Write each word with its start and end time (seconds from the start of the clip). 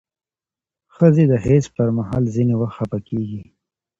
ښځې 0.93 1.23
د 1.31 1.33
حیض 1.45 1.65
پر 1.75 1.87
مهال 1.97 2.23
ځینې 2.35 2.55
وخت 2.61 2.75
خپه 2.77 2.97
کېږي. 3.07 3.41